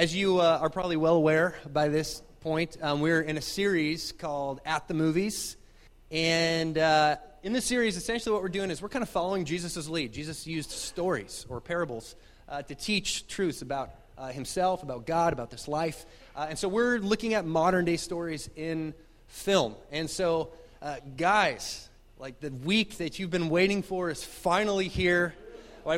[0.00, 4.12] As you uh, are probably well aware by this point, um, we're in a series
[4.12, 5.58] called At the Movies.
[6.10, 9.90] And uh, in this series, essentially what we're doing is we're kind of following Jesus'
[9.90, 10.14] lead.
[10.14, 12.16] Jesus used stories or parables
[12.48, 16.06] uh, to teach truths about uh, himself, about God, about this life.
[16.34, 18.94] Uh, and so we're looking at modern day stories in
[19.26, 19.74] film.
[19.92, 20.48] And so,
[20.80, 25.34] uh, guys, like the week that you've been waiting for is finally here.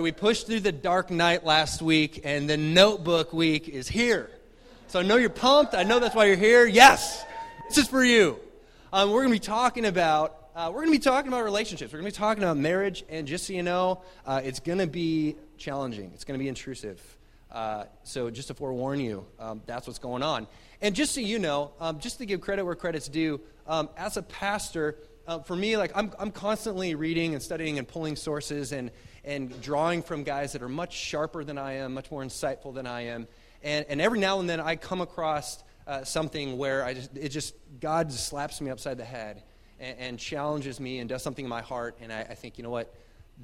[0.00, 4.30] We pushed through the dark night last week, and the notebook week is here.
[4.88, 5.74] So I know you're pumped.
[5.74, 6.66] I know that's why you're here.
[6.66, 7.24] Yes,
[7.68, 8.38] this is for you.
[8.92, 11.92] Um, we're going to be talking about uh, we're going to be talking about relationships.
[11.92, 14.78] We're going to be talking about marriage, and just so you know, uh, it's going
[14.78, 16.10] to be challenging.
[16.14, 17.00] It's going to be intrusive.
[17.50, 20.46] Uh, so just to forewarn you, um, that's what's going on.
[20.80, 24.16] And just so you know, um, just to give credit where credit's due, um, as
[24.16, 24.96] a pastor,
[25.26, 28.90] uh, for me, like I'm, I'm constantly reading and studying and pulling sources and
[29.24, 32.86] and drawing from guys that are much sharper than I am, much more insightful than
[32.86, 33.28] I am.
[33.62, 37.28] And, and every now and then I come across uh, something where I just, it
[37.28, 39.42] just, God just slaps me upside the head
[39.78, 41.98] and, and challenges me and does something in my heart.
[42.00, 42.94] And I, I, think, you know what?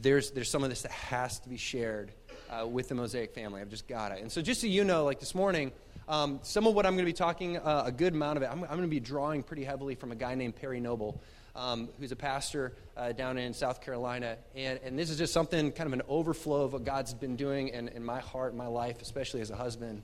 [0.00, 2.12] There's, there's some of this that has to be shared
[2.50, 3.60] uh, with the Mosaic family.
[3.60, 4.20] I've just got it.
[4.20, 5.72] And so, just so you know, like this morning,
[6.08, 8.46] um, some of what I'm going to be talking, uh, a good amount of it,
[8.50, 11.20] I'm, I'm going to be drawing pretty heavily from a guy named Perry Noble
[11.58, 14.36] um, who's a pastor uh, down in South Carolina.
[14.54, 17.68] And, and this is just something, kind of an overflow of what God's been doing
[17.68, 20.02] in, in my heart, my life, especially as a husband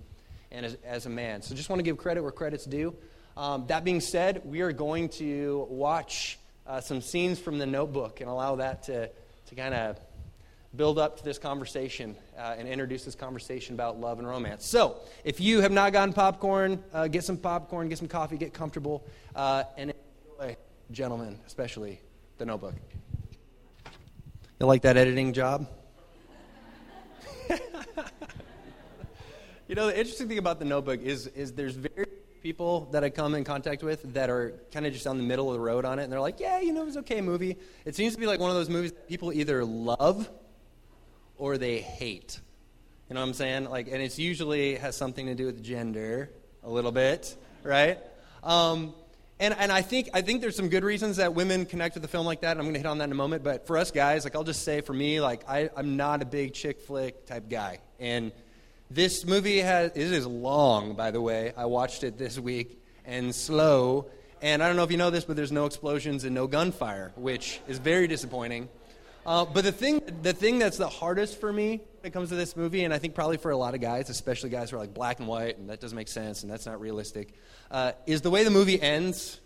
[0.50, 1.42] and as, as a man.
[1.42, 2.96] So just want to give credit where credit's due.
[3.36, 8.20] Um, that being said, we are going to watch uh, some scenes from the notebook
[8.20, 9.08] and allow that to,
[9.46, 9.98] to kind of
[10.76, 14.66] build up to this conversation uh, and introduce this conversation about love and romance.
[14.66, 18.52] So, if you have not gotten popcorn, uh, get some popcorn, get some coffee, get
[18.52, 19.04] comfortable,
[19.36, 19.92] uh, and
[20.90, 22.00] gentlemen, especially
[22.38, 22.74] the notebook.
[24.60, 25.68] You like that editing job?
[29.68, 32.06] you know, the interesting thing about the notebook is, is there's very
[32.42, 35.48] people that I come in contact with that are kind of just on the middle
[35.48, 37.56] of the road on it, and they're like, yeah, you know, it was okay movie.
[37.84, 40.28] It seems to be like one of those movies that people either love
[41.36, 42.38] or they hate.
[43.08, 43.64] You know what I'm saying?
[43.64, 46.30] Like, and it's usually has something to do with gender
[46.62, 47.98] a little bit, right?
[48.42, 48.94] Um,
[49.40, 52.08] and, and I, think, I think there's some good reasons that women connect with a
[52.08, 53.42] film like that, and I'm going to hit on that in a moment.
[53.42, 56.24] But for us guys, like I'll just say for me, like I, I'm not a
[56.24, 57.80] big chick flick type guy.
[57.98, 58.32] And
[58.90, 61.52] this movie has, it is long, by the way.
[61.56, 64.06] I watched it this week, and slow.
[64.40, 67.12] And I don't know if you know this, but there's no explosions and no gunfire,
[67.16, 68.68] which is very disappointing.
[69.26, 72.34] Uh, but the thing, the thing that's the hardest for me when it comes to
[72.34, 74.80] this movie, and I think probably for a lot of guys, especially guys who are
[74.80, 77.32] like black and white, and that doesn't make sense, and that's not realistic,
[77.70, 79.40] uh, is the way the movie ends.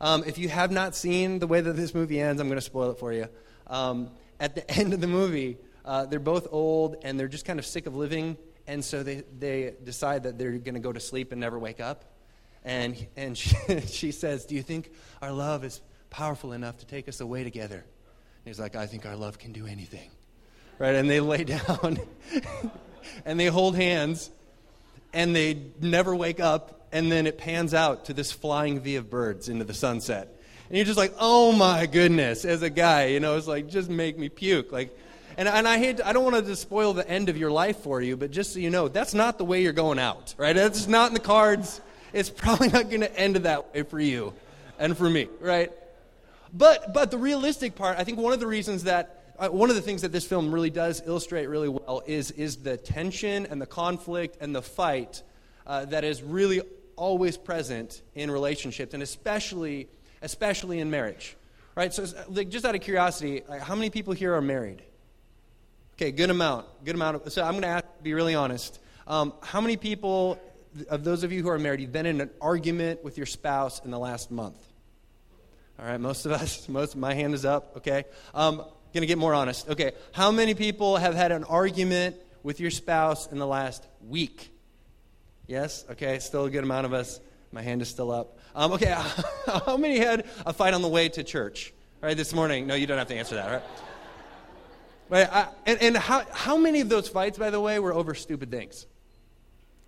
[0.00, 2.60] Um, if you have not seen the way that this movie ends, I'm going to
[2.60, 3.28] spoil it for you.
[3.68, 4.10] Um,
[4.40, 7.66] at the end of the movie, uh, they're both old and they're just kind of
[7.66, 11.30] sick of living, and so they, they decide that they're going to go to sleep
[11.30, 12.04] and never wake up.
[12.64, 13.56] And, and she,
[13.86, 14.90] she says, Do you think
[15.20, 17.84] our love is powerful enough to take us away together?
[18.44, 20.10] He's like, I think our love can do anything.
[20.78, 20.94] Right?
[20.94, 21.98] And they lay down
[23.24, 24.30] and they hold hands
[25.12, 26.78] and they never wake up.
[26.92, 30.28] And then it pans out to this flying V of birds into the sunset.
[30.68, 33.88] And you're just like, oh my goodness, as a guy, you know, it's like, just
[33.88, 34.72] make me puke.
[34.72, 34.96] Like,
[35.36, 37.78] and, and I hate, to, I don't want to spoil the end of your life
[37.78, 40.54] for you, but just so you know, that's not the way you're going out, right?
[40.54, 41.80] That's not in the cards.
[42.12, 44.34] It's probably not going to end that way for you
[44.78, 45.72] and for me, right?
[46.52, 49.76] But, but the realistic part, I think one of the reasons that, uh, one of
[49.76, 53.60] the things that this film really does illustrate really well is, is the tension and
[53.60, 55.22] the conflict and the fight
[55.66, 56.60] uh, that is really
[56.96, 59.88] always present in relationships, and especially,
[60.20, 61.36] especially in marriage.
[61.74, 61.92] Right?
[61.92, 64.82] So, like, just out of curiosity, how many people here are married?
[65.94, 66.66] Okay, good amount.
[66.84, 67.24] Good amount.
[67.24, 68.78] Of, so I'm going to be really honest.
[69.06, 70.38] Um, how many people,
[70.90, 73.80] of those of you who are married, you've been in an argument with your spouse
[73.84, 74.58] in the last month?
[75.78, 78.04] All right, most of us, most my hand is up, okay?
[78.34, 79.68] Um, gonna get more honest.
[79.68, 84.50] Okay, how many people have had an argument with your spouse in the last week?
[85.46, 85.84] Yes?
[85.90, 87.20] Okay, still a good amount of us.
[87.52, 88.38] My hand is still up.
[88.54, 88.94] Um, okay,
[89.46, 91.72] how many had a fight on the way to church?
[92.02, 92.66] All right, this morning?
[92.66, 93.62] No, you don't have to answer that, right?
[95.08, 98.14] Right, I, and, and how, how many of those fights, by the way, were over
[98.14, 98.86] stupid things?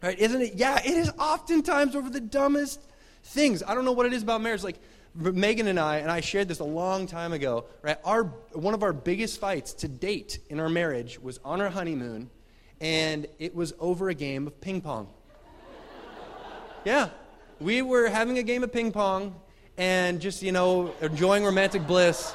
[0.02, 0.54] Right, isn't it?
[0.54, 2.78] Yeah, it is oftentimes over the dumbest
[3.22, 3.62] things.
[3.62, 4.62] I don't know what it is about marriage.
[4.62, 4.78] Like,
[5.14, 7.98] Megan and I, and I shared this a long time ago, right?
[8.04, 12.30] Our, one of our biggest fights to date in our marriage was on our honeymoon,
[12.80, 15.08] and it was over a game of ping pong.
[16.84, 17.10] yeah.
[17.60, 19.36] We were having a game of ping pong
[19.78, 22.34] and just, you know, enjoying romantic bliss.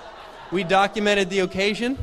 [0.52, 1.98] We documented the occasion,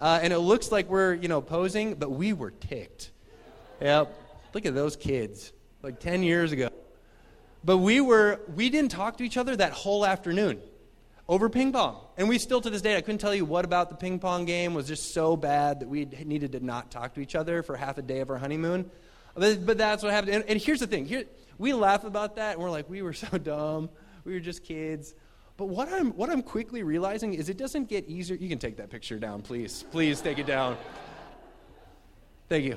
[0.00, 3.10] uh, and it looks like we're, you know, posing, but we were ticked.
[3.82, 4.14] Yep.
[4.54, 5.52] Look at those kids,
[5.82, 6.70] like 10 years ago.
[7.64, 10.60] But we were, we didn't talk to each other that whole afternoon
[11.28, 11.98] over ping pong.
[12.16, 14.44] And we still to this day, I couldn't tell you what about the ping pong
[14.44, 17.76] game was just so bad that we needed to not talk to each other for
[17.76, 18.90] half a day of our honeymoon.
[19.34, 20.34] But, but that's what happened.
[20.34, 21.24] And, and here's the thing Here,
[21.58, 23.90] we laugh about that, and we're like, we were so dumb.
[24.24, 25.14] We were just kids.
[25.56, 28.36] But what I'm, what I'm quickly realizing is it doesn't get easier.
[28.36, 29.84] You can take that picture down, please.
[29.90, 30.76] Please take it down.
[32.48, 32.76] Thank you.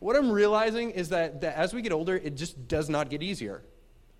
[0.00, 3.22] What I'm realizing is that, that as we get older, it just does not get
[3.22, 3.62] easier.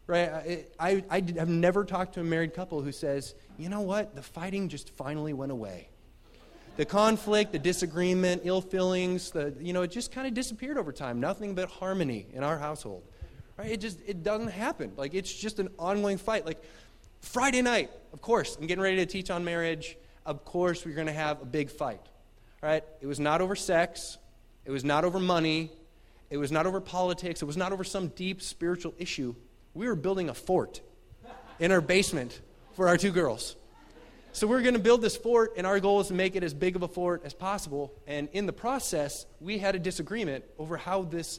[0.07, 0.29] Right?
[0.29, 4.15] I, I, I have never talked to a married couple who says, you know what?
[4.15, 5.89] The fighting just finally went away.
[6.77, 10.93] The conflict, the disagreement, ill feelings, the, you know, it just kind of disappeared over
[10.93, 11.21] time.
[11.21, 13.05] Nothing but harmony in our household.
[13.57, 13.71] Right?
[13.71, 14.93] It just it doesn't happen.
[14.97, 16.45] Like it's just an ongoing fight.
[16.45, 16.63] Like
[17.21, 19.97] Friday night, of course, I'm getting ready to teach on marriage.
[20.27, 22.01] Of course, we're going to have a big fight.
[22.61, 22.83] Right?
[23.01, 24.19] It was not over sex.
[24.65, 25.71] It was not over money.
[26.31, 27.41] It was not over politics.
[27.41, 29.35] It was not over some deep spiritual issue.
[29.75, 30.81] We were building a fort
[31.59, 32.41] in our basement
[32.75, 33.57] for our two girls.
[34.33, 36.53] So we're going to build this fort, and our goal is to make it as
[36.53, 37.93] big of a fort as possible.
[38.07, 41.39] And in the process, we had a disagreement over how this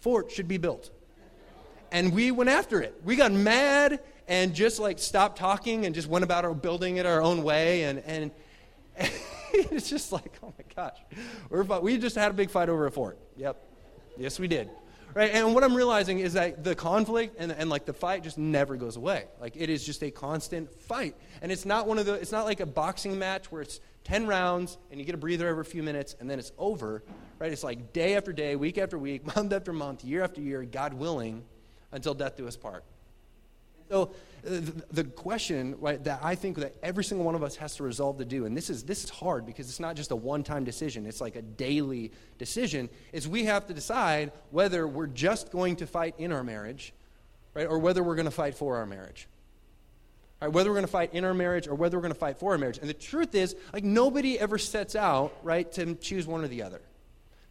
[0.00, 0.90] fort should be built.
[1.92, 3.00] And we went after it.
[3.04, 7.06] We got mad and just like stopped talking and just went about our building it
[7.06, 7.84] our own way.
[7.84, 8.30] And, and,
[8.96, 9.12] and
[9.52, 10.98] it's just like, oh my gosh.
[11.50, 13.16] We're, we just had a big fight over a fort.
[13.36, 13.62] Yep.
[14.18, 14.70] Yes, we did.
[15.14, 15.30] Right?
[15.32, 18.74] And what I'm realizing is that the conflict and, and like the fight just never
[18.74, 19.26] goes away.
[19.40, 21.14] Like it is just a constant fight.
[21.40, 24.26] And it's not one of the, it's not like a boxing match where it's 10
[24.26, 27.04] rounds and you get a breather every few minutes and then it's over.
[27.38, 27.52] Right?
[27.52, 30.94] It's like day after day, week after week, month after month, year after year, God
[30.94, 31.44] willing,
[31.92, 32.84] until death do us part.
[33.88, 34.12] So
[34.46, 34.60] uh,
[34.90, 38.18] the question right, that I think that every single one of us has to resolve
[38.18, 41.06] to do, and this is this is hard because it's not just a one-time decision;
[41.06, 42.90] it's like a daily decision.
[43.12, 46.92] Is we have to decide whether we're just going to fight in our marriage,
[47.54, 49.28] right, or whether we're going to fight for our marriage.
[50.42, 52.38] Right, whether we're going to fight in our marriage or whether we're going to fight
[52.38, 52.76] for our marriage.
[52.78, 56.62] And the truth is, like nobody ever sets out right to choose one or the
[56.62, 56.82] other,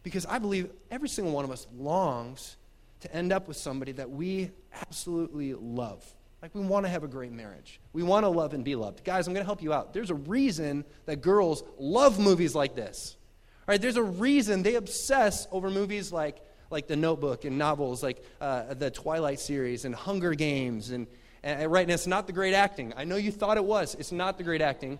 [0.04, 2.56] because I believe every single one of us longs
[3.00, 4.50] to end up with somebody that we
[4.80, 6.04] absolutely love
[6.44, 7.80] like, we want to have a great marriage.
[7.94, 9.02] We want to love and be loved.
[9.02, 9.94] Guys, I'm going to help you out.
[9.94, 13.16] There's a reason that girls love movies like this.
[13.60, 18.02] All right, there's a reason they obsess over movies like, like The Notebook and novels
[18.02, 20.90] like uh, the Twilight series and Hunger Games.
[20.90, 21.06] And,
[21.42, 22.92] and, right, and it's not the great acting.
[22.94, 23.94] I know you thought it was.
[23.98, 24.98] It's not the great acting.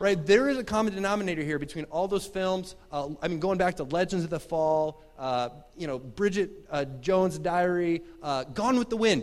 [0.00, 2.74] Right, there is a common denominator here between all those films.
[2.90, 6.84] Uh, I mean, going back to Legends of the Fall, uh, you know, Bridget uh,
[7.00, 9.22] Jones' Diary, uh, Gone with the Wind.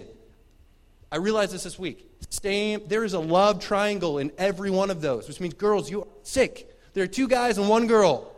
[1.12, 2.08] I realized this this week.
[2.30, 6.04] Same, there is a love triangle in every one of those, which means girls, you
[6.04, 6.74] are sick.
[6.94, 8.32] There are two guys and one girl.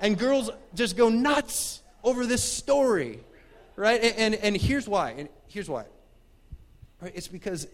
[0.00, 3.20] And girls just go nuts over this story,
[3.76, 4.02] right?
[4.02, 5.10] And, and, and here's why.
[5.10, 5.84] And here's why.
[7.00, 7.12] Right?
[7.14, 7.66] It's because,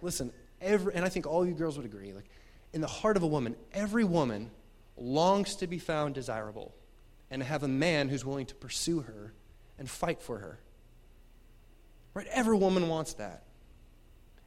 [0.00, 2.28] listen, every, and I think all you girls would agree, like,
[2.72, 4.50] in the heart of a woman, every woman
[4.96, 6.74] longs to be found desirable
[7.30, 9.32] and to have a man who's willing to pursue her
[9.78, 10.58] and fight for her.
[12.14, 12.26] Right?
[12.30, 13.42] Every woman wants that.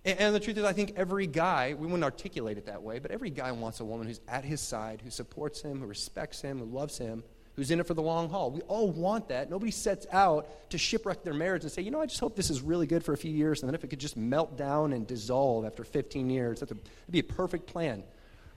[0.06, 3.00] And, and the truth is, I think every guy, we wouldn't articulate it that way,
[3.00, 6.42] but every guy wants a woman who's at his side, who supports him, who respects
[6.42, 7.24] him, who loves him,
[7.56, 8.52] who's in it for the long haul.
[8.52, 9.50] We all want that.
[9.50, 12.50] Nobody sets out to shipwreck their marriage and say, you know, I just hope this
[12.50, 14.94] is really good for a few years, and then if it could just melt down
[14.94, 16.78] and dissolve after 15 years, that'd
[17.10, 18.04] be a perfect plan.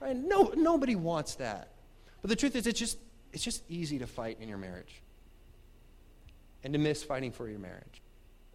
[0.01, 0.17] Right?
[0.17, 1.71] No, nobody wants that.
[2.21, 2.99] But the truth is, it's just,
[3.33, 5.01] it's just easy to fight in your marriage
[6.65, 8.03] and to miss fighting for your marriage.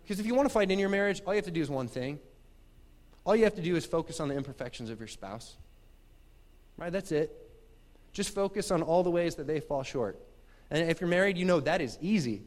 [0.03, 1.69] Because if you want to fight in your marriage, all you have to do is
[1.69, 2.19] one thing
[3.25, 5.55] all you have to do is focus on the imperfections of your spouse.
[6.77, 6.91] Right?
[6.91, 7.31] That's it.
[8.11, 10.19] Just focus on all the ways that they fall short.
[10.69, 12.43] And if you're married, you know that is easy.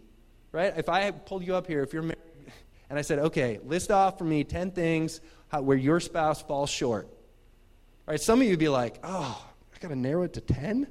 [0.53, 0.73] Right?
[0.77, 2.19] If I pulled you up here, if you're married,
[2.91, 6.71] and I said, okay, list off for me 10 things how, where your spouse falls
[6.71, 7.09] short.
[8.07, 8.21] Right?
[8.21, 10.87] Some of you would be like, oh, I got to narrow it to 10?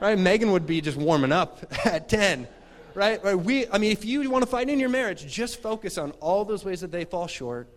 [0.00, 0.18] Right?
[0.18, 2.48] Megan would be just warming up at 10.
[2.94, 3.22] Right?
[3.22, 3.34] right?
[3.34, 6.44] We, I mean, if you want to fight in your marriage, just focus on all
[6.44, 7.68] those ways that they fall short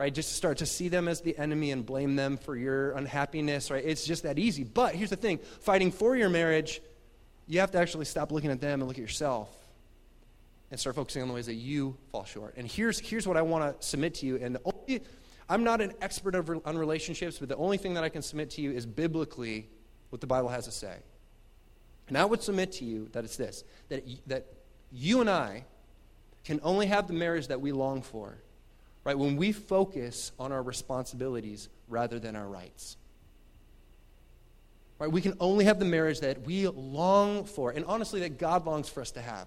[0.00, 0.14] right?
[0.14, 3.84] Just start to see them as the enemy and blame them for your unhappiness, right?
[3.84, 4.64] It's just that easy.
[4.64, 6.80] But here's the thing fighting for your marriage,
[7.46, 9.54] you have to actually stop looking at them and look at yourself
[10.70, 12.54] and start focusing on the ways that you fall short.
[12.56, 14.36] And here's, here's what I want to submit to you.
[14.36, 15.02] And only,
[15.50, 18.62] I'm not an expert on relationships, but the only thing that I can submit to
[18.62, 19.68] you is biblically
[20.08, 20.96] what the Bible has to say.
[22.08, 24.46] And I would submit to you that it's this that, that
[24.90, 25.66] you and I
[26.42, 28.38] can only have the marriage that we long for
[29.04, 29.18] right?
[29.18, 32.96] When we focus on our responsibilities rather than our rights.
[34.98, 35.10] Right?
[35.10, 38.88] We can only have the marriage that we long for, and honestly, that God longs
[38.88, 39.46] for us to have.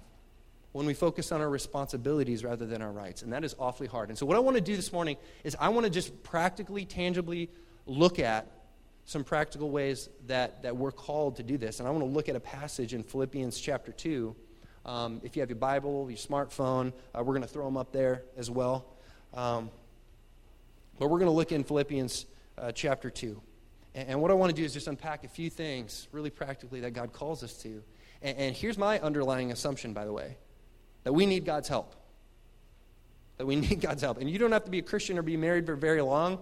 [0.72, 3.22] when we focus on our responsibilities rather than our rights.
[3.22, 4.10] And that is awfully hard.
[4.10, 6.84] And so, what I want to do this morning is I want to just practically,
[6.84, 7.48] tangibly
[7.86, 8.48] look at
[9.06, 11.80] some practical ways that, that we're called to do this.
[11.80, 14.36] And I want to look at a passage in Philippians chapter 2.
[14.86, 17.92] Um, if you have your Bible, your smartphone, uh, we're going to throw them up
[17.92, 18.86] there as well.
[19.34, 19.72] Um,
[21.00, 22.26] but we're going to look in Philippians
[22.58, 23.42] uh, chapter 2.
[23.96, 26.82] And, and, what I want to do is just unpack a few things, really practically,
[26.82, 27.84] that God calls us to.
[28.22, 30.38] And, and here's my underlying assumption, by the way
[31.04, 31.96] that we need God's help.
[33.38, 34.20] That we need God's help.
[34.20, 36.40] And you don't have to be a Christian or be married for very long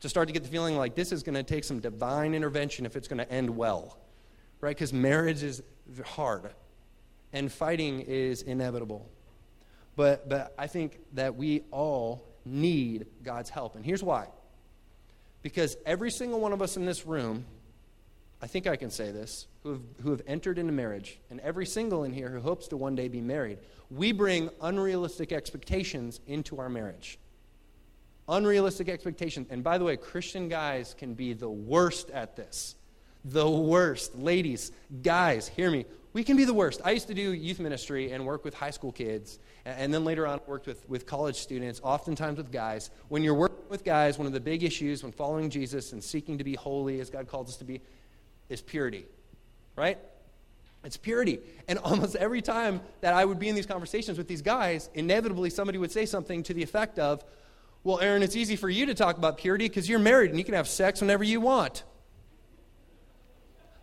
[0.00, 2.84] to start to get the feeling like this is going to take some divine intervention
[2.84, 3.98] if it's going to end well.
[4.60, 4.76] Right?
[4.76, 5.62] Because marriage is
[6.04, 6.50] hard
[7.32, 9.10] and fighting is inevitable.
[9.96, 13.76] But, but I think that we all need God's help.
[13.76, 14.28] And here's why.
[15.42, 17.44] Because every single one of us in this room,
[18.40, 21.66] I think I can say this, who have, who have entered into marriage, and every
[21.66, 23.58] single in here who hopes to one day be married,
[23.90, 27.18] we bring unrealistic expectations into our marriage.
[28.28, 29.48] Unrealistic expectations.
[29.50, 32.74] And by the way, Christian guys can be the worst at this.
[33.24, 34.16] The worst.
[34.16, 35.86] Ladies, guys, hear me.
[36.12, 36.80] We can be the worst.
[36.84, 40.26] I used to do youth ministry and work with high school kids, and then later
[40.26, 42.90] on I worked with, with college students, oftentimes with guys.
[43.08, 46.38] When you're working with guys, one of the big issues when following Jesus and seeking
[46.38, 47.80] to be holy as God calls us to be
[48.48, 49.06] is purity,
[49.74, 49.98] right?
[50.84, 51.40] It's purity.
[51.66, 55.50] And almost every time that I would be in these conversations with these guys, inevitably
[55.50, 57.24] somebody would say something to the effect of,
[57.82, 60.44] Well, Aaron, it's easy for you to talk about purity because you're married and you
[60.44, 61.82] can have sex whenever you want.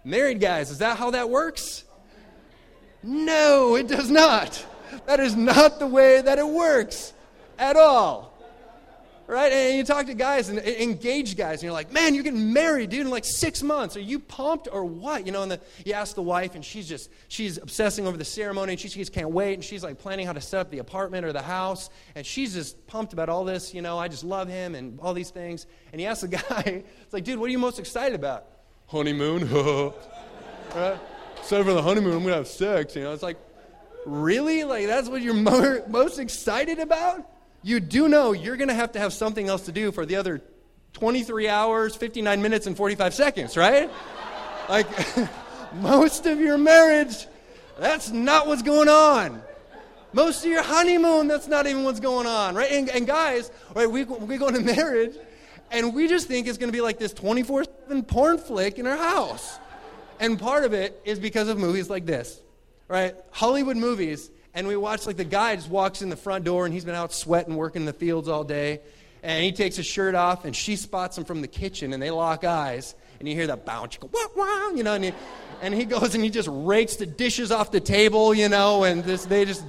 [0.04, 1.84] Married guys, is that how that works?
[3.04, 4.66] No, it does not.
[5.06, 7.14] That is not the way that it works
[7.58, 8.32] at all
[9.32, 9.54] right?
[9.54, 12.90] And you talk to guys and engaged guys, and you're like, man, you're getting married,
[12.90, 13.96] dude, in like six months.
[13.96, 15.26] Are you pumped or what?
[15.26, 18.26] You know, and the, you ask the wife, and she's just, she's obsessing over the
[18.26, 20.80] ceremony, and she, just can't wait, and she's like planning how to set up the
[20.80, 24.26] apartment or the house, and she's just pumped about all this, you know, I just
[24.26, 25.66] love him and all these things.
[25.94, 28.48] And you ask the guy, it's like, dude, what are you most excited about?
[28.92, 29.50] Honeymoon,
[30.76, 31.00] right?
[31.38, 33.14] Instead of the honeymoon, I'm going to have sex, you know.
[33.14, 33.38] It's like,
[34.06, 34.64] really?
[34.64, 37.26] Like, that's what you're mo- most excited about?
[37.64, 40.16] you do know you're going to have to have something else to do for the
[40.16, 40.42] other
[40.94, 43.90] 23 hours, 59 minutes, and 45 seconds, right?
[44.68, 44.88] like,
[45.76, 47.28] most of your marriage,
[47.80, 49.42] that's not what's going on.
[50.14, 52.72] Most of your honeymoon, that's not even what's going on, right?
[52.72, 55.16] And, and guys, right, we, we go into marriage,
[55.72, 58.88] and we just think it's going to be like this 24 7 porn flick in
[58.88, 59.58] our house.
[60.20, 62.40] And part of it is because of movies like this,
[62.88, 63.16] right?
[63.32, 64.30] Hollywood movies.
[64.54, 66.96] And we watch like the guy just walks in the front door and he's been
[66.96, 68.82] out sweating working in the fields all day.
[69.24, 72.12] And he takes his shirt off and she spots him from the kitchen and they
[72.12, 72.94] lock eyes.
[73.20, 73.96] And you hear that bounce.
[73.96, 75.14] You go wah, wah, you know and he,
[75.62, 79.04] and he goes and he just rakes the dishes off the table you know and
[79.04, 79.64] this, they just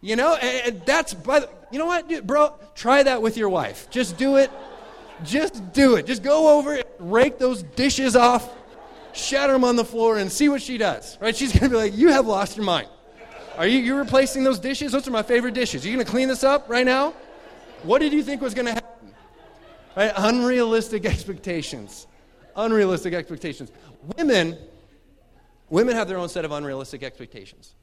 [0.00, 2.54] you know and, that's by the, you know what bro?
[2.74, 3.88] Try that with your wife.
[3.90, 4.50] Just do it
[5.24, 8.50] just do it just go over it rake those dishes off
[9.12, 11.76] shatter them on the floor and see what she does right she's going to be
[11.76, 12.88] like you have lost your mind
[13.56, 14.92] are you you replacing those dishes?
[14.92, 15.84] Those are my favorite dishes.
[15.84, 17.14] Are you going to clean this up right now?
[17.82, 19.14] What did you think was going to happen?
[19.96, 20.12] Right?
[20.16, 22.06] Unrealistic expectations.
[22.56, 23.70] Unrealistic expectations.
[24.16, 24.56] Women,
[25.68, 27.74] women have their own set of unrealistic expectations.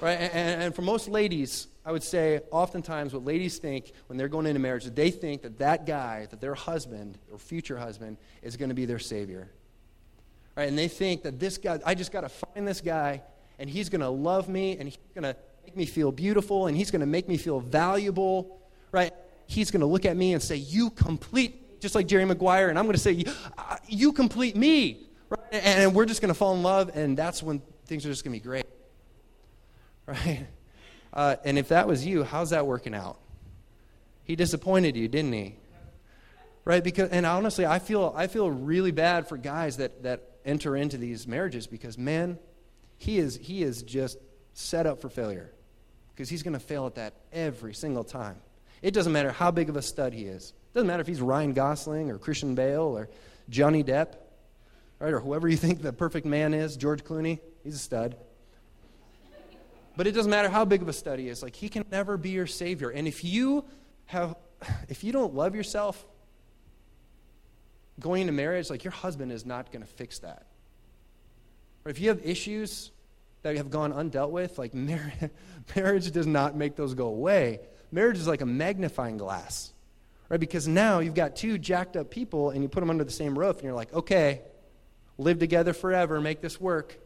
[0.00, 0.18] Right?
[0.18, 4.46] And, and for most ladies, I would say oftentimes what ladies think when they're going
[4.46, 8.56] into marriage is they think that that guy, that their husband or future husband, is
[8.56, 9.50] going to be their savior.
[10.56, 10.68] Right?
[10.68, 13.22] And they think that this guy, I just got to find this guy
[13.58, 16.76] and he's going to love me and he's going to make me feel beautiful and
[16.76, 18.60] he's going to make me feel valuable,
[18.90, 19.12] right?
[19.46, 22.78] He's going to look at me and say, You complete, just like Jerry Maguire, and
[22.78, 23.24] I'm going to say,
[23.86, 25.52] You complete me, right?
[25.52, 28.32] And we're just going to fall in love, and that's when things are just going
[28.34, 28.66] to be great,
[30.06, 30.46] right?
[31.14, 33.18] Uh, and if that was you, how's that working out?
[34.24, 35.56] He disappointed you, didn't he?
[36.64, 36.82] Right?
[36.82, 40.96] Because, and honestly, I feel, I feel really bad for guys that, that enter into
[40.96, 42.38] these marriages because, man,
[42.98, 44.18] he is, he is just
[44.54, 45.52] set up for failure
[46.14, 48.36] because he's going to fail at that every single time.
[48.82, 50.52] It doesn't matter how big of a stud he is.
[50.70, 53.08] It doesn't matter if he's Ryan Gosling or Christian Bale or
[53.48, 54.14] Johnny Depp,
[54.98, 58.16] right, or whoever you think the perfect man is, George Clooney, he's a stud.
[59.96, 61.42] But it doesn't matter how big of a study is.
[61.42, 62.90] Like he can never be your savior.
[62.90, 63.64] And if you
[64.06, 64.36] have
[64.88, 66.04] if you don't love yourself
[68.00, 70.46] going into marriage, like your husband is not going to fix that.
[71.84, 72.90] Or if you have issues
[73.42, 75.12] that have gone undealt with, like mar-
[75.76, 77.60] marriage does not make those go away.
[77.92, 79.72] Marriage is like a magnifying glass,
[80.28, 80.40] right?
[80.40, 83.38] Because now you've got two jacked up people and you put them under the same
[83.38, 84.42] roof and you're like, okay,
[85.18, 86.98] live together forever, make this work,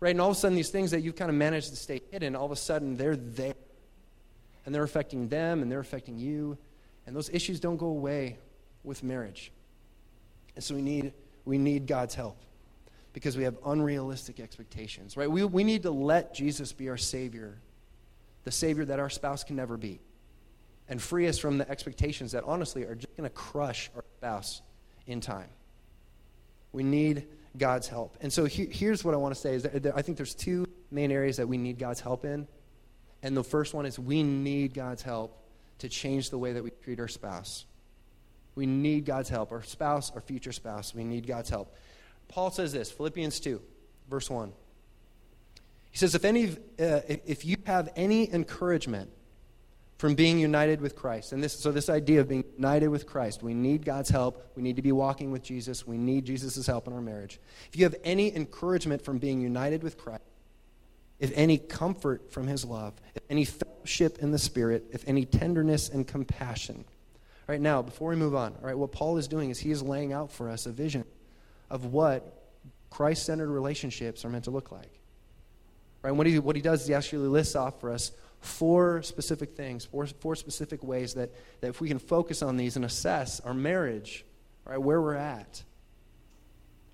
[0.00, 0.10] Right?
[0.10, 2.36] And all of a sudden, these things that you've kind of managed to stay hidden,
[2.36, 3.54] all of a sudden, they're there.
[4.64, 6.58] And they're affecting them, and they're affecting you.
[7.06, 8.38] And those issues don't go away
[8.84, 9.50] with marriage.
[10.54, 11.12] And so we need,
[11.44, 12.36] we need God's help
[13.12, 15.30] because we have unrealistic expectations, right?
[15.30, 17.58] We, we need to let Jesus be our Savior,
[18.44, 20.00] the Savior that our spouse can never be,
[20.88, 24.62] and free us from the expectations that honestly are just going to crush our spouse
[25.06, 25.48] in time.
[26.72, 27.26] We need
[27.58, 28.16] God's help.
[28.20, 30.66] And so he, here's what I want to say is that I think there's two
[30.90, 32.46] main areas that we need God's help in.
[33.22, 35.44] And the first one is we need God's help
[35.78, 37.66] to change the way that we treat our spouse.
[38.54, 39.52] We need God's help.
[39.52, 41.76] Our spouse, our future spouse, we need God's help.
[42.28, 43.60] Paul says this, Philippians 2,
[44.08, 44.52] verse 1.
[45.90, 49.10] He says, if, any, uh, if you have any encouragement
[49.98, 51.32] from being united with Christ.
[51.32, 54.52] And this, so, this idea of being united with Christ, we need God's help.
[54.54, 55.86] We need to be walking with Jesus.
[55.86, 57.40] We need Jesus' help in our marriage.
[57.68, 60.22] If you have any encouragement from being united with Christ,
[61.18, 65.88] if any comfort from his love, if any fellowship in the Spirit, if any tenderness
[65.88, 66.84] and compassion.
[67.48, 69.82] Right now, before we move on, all right, what Paul is doing is he is
[69.82, 71.04] laying out for us a vision
[71.70, 72.50] of what
[72.90, 75.00] Christ centered relationships are meant to look like.
[76.02, 76.12] Right?
[76.12, 79.84] What he, what he does is he actually lists off for us four specific things,
[79.84, 81.30] four, four specific ways that,
[81.60, 84.24] that if we can focus on these and assess our marriage,
[84.64, 85.62] right, where we're at,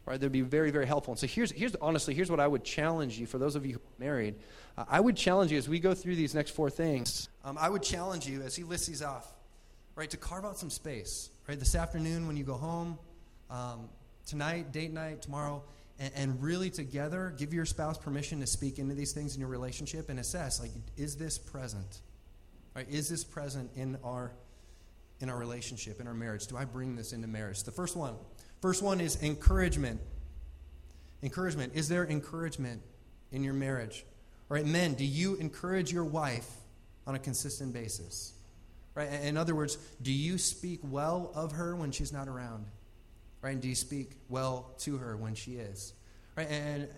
[0.07, 1.13] right, that'd be very, very helpful.
[1.13, 3.75] And so here's, here's honestly, here's what I would challenge you for those of you
[3.75, 4.37] who are married.
[4.77, 7.29] Uh, I would challenge you as we go through these next four things.
[7.45, 9.27] Um, I would challenge you as he lists these off,
[9.97, 12.99] right, to carve out some space, right, this afternoon when you go home,
[13.51, 13.89] um,
[14.27, 15.63] tonight, date night, tomorrow
[15.99, 19.49] and, and really together give your spouse permission to speak into these things in your
[19.49, 22.01] relationship and assess like is this present?
[22.75, 24.33] Right is this present in our
[25.21, 26.47] in our relationship in our marriage?
[26.47, 27.63] Do i bring this into marriage?
[27.63, 28.15] The first one
[28.61, 30.01] first one is encouragement.
[31.23, 32.83] Encouragement is there encouragement
[33.33, 34.05] in your marriage?
[34.49, 36.51] Right men do you encourage your wife
[37.07, 38.33] on a consistent basis?
[38.95, 42.67] Right in other words do you speak well of her when she's not around
[43.45, 43.53] right?
[43.53, 45.93] And do you speak well to her when she is?
[46.35, 46.49] Right?
[46.51, 46.89] And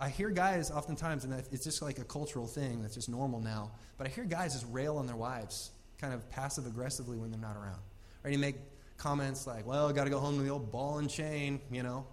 [0.00, 3.72] I hear guys oftentimes, and it's just like a cultural thing that's just normal now,
[3.98, 7.40] but I hear guys just rail on their wives kind of passive aggressively when they're
[7.40, 7.80] not around.
[8.22, 8.32] Right?
[8.32, 8.54] You make
[8.96, 12.06] comments like, well, got to go home to the old ball and chain, you know.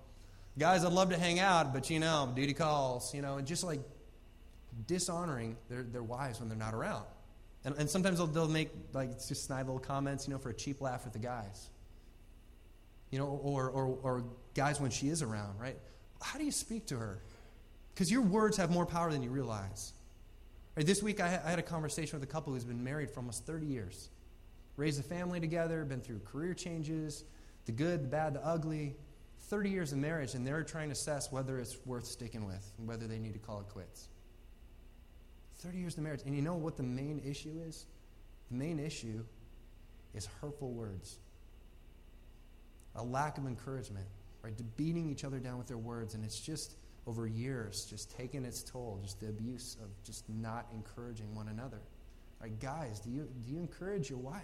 [0.57, 3.63] Guys, I'd love to hang out, but you know, duty calls, you know, and just
[3.63, 3.79] like
[4.87, 7.05] dishonoring their, their wives when they're not around.
[7.63, 10.53] And, and sometimes they'll, they'll make like just snide little comments, you know, for a
[10.53, 11.69] cheap laugh with the guys
[13.13, 15.77] you know, or, or, or guys when she is around, right?
[16.19, 17.21] How do you speak to her?
[17.93, 19.93] Because your words have more power than you realize.
[20.75, 23.45] Right, this week, I had a conversation with a couple who's been married for almost
[23.45, 24.09] 30 years,
[24.77, 27.23] raised a family together, been through career changes,
[27.67, 28.95] the good, the bad, the ugly.
[29.41, 32.87] 30 years of marriage, and they're trying to assess whether it's worth sticking with and
[32.87, 34.07] whether they need to call it quits.
[35.57, 36.21] 30 years of marriage.
[36.25, 37.85] And you know what the main issue is?
[38.49, 39.23] The main issue
[40.15, 41.19] is hurtful words
[42.95, 44.05] a lack of encouragement,
[44.43, 44.53] right?
[44.77, 46.13] Beating each other down with their words.
[46.13, 46.75] And it's just
[47.05, 51.81] over years, just taking its toll, just the abuse of just not encouraging one another.
[52.41, 54.41] Right, guys, do you, do you encourage your wife?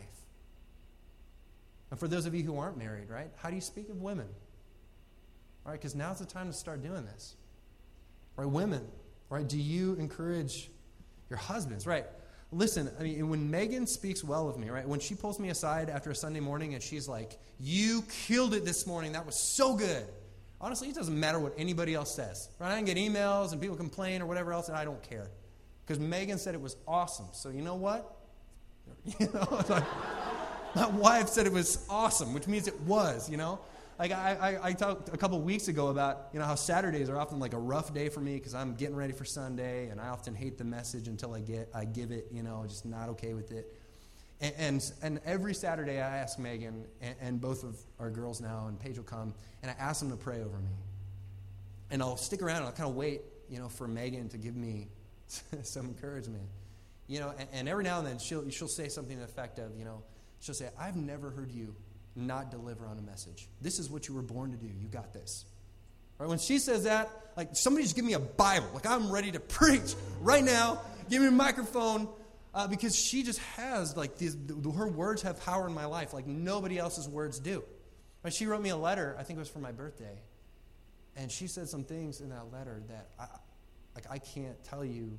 [1.92, 4.28] And for those of you who aren't married, right, how do you speak of women?
[5.66, 7.36] Right, because now's the time to start doing this.
[8.36, 8.88] Right, women,
[9.30, 10.70] right, do you encourage
[11.30, 11.86] your husbands?
[11.86, 12.06] Right,
[12.52, 14.88] listen, I mean, when Megan speaks well of me, right?
[14.88, 18.66] When she pulls me aside after a Sunday morning and she's like, You killed it
[18.66, 19.14] this morning.
[19.14, 20.06] That was so good.
[20.62, 22.74] Honestly, it doesn't matter what anybody else says, right?
[22.74, 25.30] I can get emails and people complain or whatever else, and I don't care.
[25.86, 27.28] Because Megan said it was awesome.
[27.32, 28.16] So, you know what?
[29.20, 29.84] You know, like,
[30.76, 33.60] my wife said it was awesome, which means it was, you know?
[34.00, 37.20] Like I, I, I, talked a couple weeks ago about you know how Saturdays are
[37.20, 40.08] often like a rough day for me because I'm getting ready for Sunday and I
[40.08, 43.34] often hate the message until I get I give it you know just not okay
[43.34, 43.76] with it.
[44.40, 48.68] And and, and every Saturday I ask Megan and, and, both of our girls now
[48.70, 50.72] and Paige will come and I ask them to pray over me.
[51.92, 54.56] And I'll stick around and I'll kind of wait you know for Megan to give
[54.56, 54.88] me
[55.64, 56.48] some encouragement.
[57.08, 59.60] You know, and, and every now and then she'll she'll say something to the effect
[59.60, 60.04] of you know
[60.40, 61.76] she'll say I've never heard you
[62.16, 63.48] not deliver on a message.
[63.62, 64.68] This is what you were born to do.
[64.68, 65.46] You got this.
[66.18, 66.28] Right?
[66.28, 68.68] When she says that, like somebody just give me a Bible.
[68.74, 70.82] Like I'm ready to preach right now.
[71.10, 72.08] Give me a microphone.
[72.52, 76.14] Uh, because she just has like these, the, her words have power in my life
[76.14, 77.64] like nobody else's words do.
[78.30, 79.16] She wrote me a letter.
[79.18, 80.20] I think it was for my birthday,
[81.16, 83.28] and she said some things in that letter that I,
[83.96, 85.18] like I can't tell you,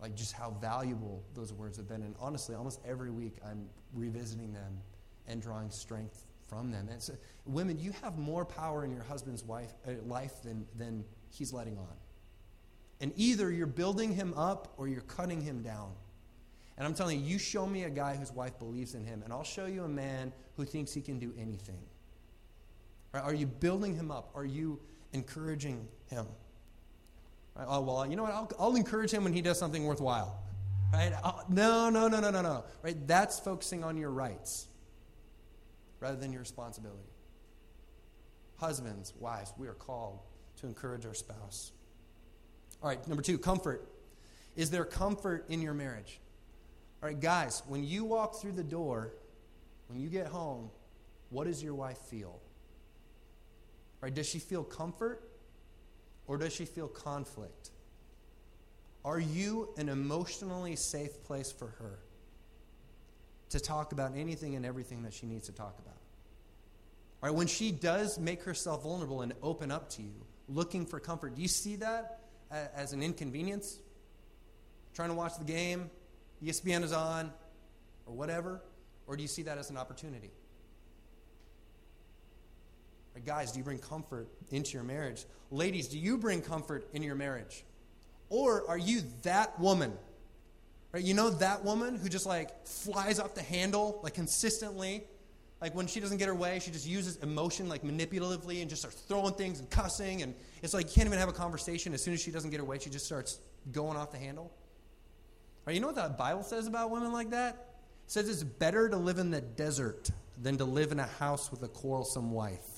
[0.00, 2.02] like just how valuable those words have been.
[2.02, 4.78] And honestly, almost every week I'm revisiting them
[5.26, 6.88] and drawing strength from them.
[6.90, 7.14] And so,
[7.46, 11.78] women, you have more power in your husband's wife, uh, life than, than he's letting
[11.78, 11.96] on.
[13.00, 15.92] And either you're building him up or you're cutting him down.
[16.76, 19.32] And I'm telling you, you show me a guy whose wife believes in him, and
[19.32, 21.80] I'll show you a man who thinks he can do anything.
[23.12, 23.22] Right?
[23.22, 24.30] Are you building him up?
[24.34, 24.80] Are you
[25.12, 26.26] encouraging him?
[27.56, 27.66] Right?
[27.68, 28.32] Oh, well, you know what?
[28.32, 30.40] I'll, I'll encourage him when he does something worthwhile.
[30.92, 31.12] Right?
[31.48, 32.64] No, no, no, no, no, no.
[32.82, 33.06] Right?
[33.06, 34.66] That's focusing on your rights
[36.00, 37.10] rather than your responsibility.
[38.56, 40.20] Husbands, wives, we are called
[40.56, 41.72] to encourage our spouse.
[42.82, 43.88] All right, number two, comfort.
[44.56, 46.20] Is there comfort in your marriage?
[47.02, 49.14] All right, guys, when you walk through the door,
[49.88, 50.70] when you get home,
[51.30, 52.40] what does your wife feel?
[54.00, 54.14] Right?
[54.14, 55.28] Does she feel comfort
[56.26, 57.70] or does she feel conflict?
[59.04, 61.98] Are you an emotionally safe place for her
[63.50, 65.96] to talk about anything and everything that she needs to talk about?
[67.22, 70.14] All right, when she does make herself vulnerable and open up to you,
[70.48, 73.78] looking for comfort, do you see that as an inconvenience?
[74.94, 75.90] Trying to watch the game,
[76.42, 77.32] ESPN is on,
[78.06, 78.62] or whatever?
[79.06, 80.30] Or do you see that as an opportunity?
[83.14, 85.24] Right, guys, do you bring comfort into your marriage?
[85.50, 87.64] Ladies, do you bring comfort into your marriage?
[88.28, 89.92] Or are you that woman?
[90.94, 91.02] Right?
[91.02, 95.02] You know that woman who just like flies off the handle like consistently?
[95.60, 98.82] Like when she doesn't get her way, she just uses emotion like manipulatively and just
[98.82, 101.92] starts throwing things and cussing and it's like you can't even have a conversation.
[101.94, 103.40] As soon as she doesn't get her way, she just starts
[103.72, 104.52] going off the handle.
[105.66, 105.74] Right?
[105.74, 107.54] You know what the Bible says about women like that?
[108.04, 111.50] It says it's better to live in the desert than to live in a house
[111.50, 112.74] with a quarrelsome wife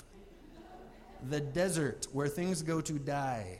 [1.29, 3.59] the desert where things go to die,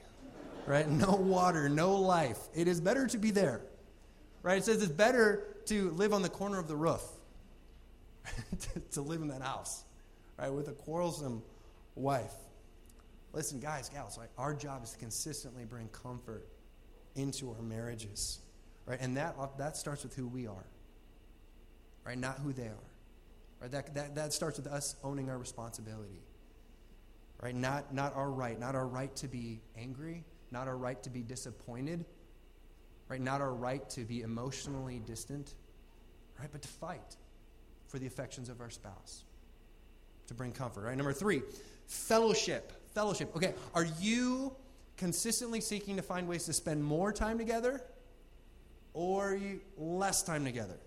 [0.65, 0.87] right?
[0.89, 2.39] No water, no life.
[2.55, 3.61] It is better to be there,
[4.47, 4.59] right?
[4.59, 7.03] It says it's better to live on the corner of the roof,
[8.91, 9.83] to, live in that house,
[10.39, 11.43] right, with a quarrelsome
[11.95, 12.33] wife.
[13.33, 16.47] Listen, guys, gals, right, our job is to consistently bring comfort
[17.15, 18.39] into our marriages,
[18.85, 18.99] right?
[19.01, 20.65] And that, that starts with who we are,
[22.05, 22.17] right?
[22.17, 22.87] Not who they are.
[23.59, 23.71] Right?
[23.71, 26.21] That, that, that starts with us owning our responsibility
[27.39, 27.53] right?
[27.53, 31.21] Not, not our right, not our right to be angry, not our right to be
[31.21, 32.03] disappointed,
[33.09, 33.21] right?
[33.21, 35.53] Not our right to be emotionally distant,
[36.39, 36.49] right?
[36.51, 37.15] But to fight
[37.87, 39.23] for the affections of our spouse,
[40.27, 40.97] to bring comfort, right?
[40.97, 41.41] Number three,
[41.87, 42.73] fellowship.
[42.93, 43.35] Fellowship.
[43.35, 44.55] Okay, are you
[44.97, 47.81] consistently seeking to find ways to spend more time together
[48.93, 49.39] or
[49.77, 50.77] less time together?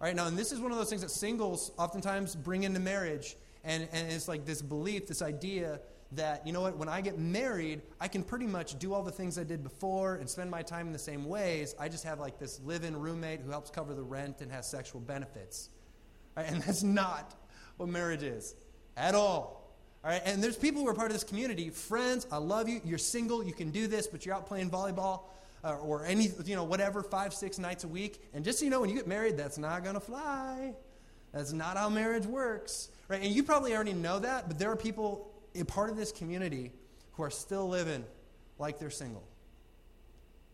[0.00, 2.80] All right, now, and this is one of those things that singles oftentimes bring into
[2.80, 5.80] marriage and, and it's like this belief, this idea
[6.14, 9.12] that, you know what, when I get married, I can pretty much do all the
[9.12, 11.74] things I did before and spend my time in the same ways.
[11.78, 14.68] I just have like this live in roommate who helps cover the rent and has
[14.68, 15.70] sexual benefits.
[16.36, 16.46] Right?
[16.46, 17.34] And that's not
[17.76, 18.54] what marriage is
[18.96, 19.62] at all.
[20.04, 22.80] All right, and there's people who are part of this community, friends, I love you,
[22.84, 25.22] you're single, you can do this, but you're out playing volleyball
[25.62, 28.20] uh, or any, you know, whatever, five, six nights a week.
[28.34, 30.74] And just so you know, when you get married, that's not going to fly.
[31.32, 32.88] That's not how marriage works.
[33.08, 33.22] Right?
[33.22, 36.72] And you probably already know that, but there are people a part of this community
[37.12, 38.04] who are still living
[38.58, 39.24] like they're single.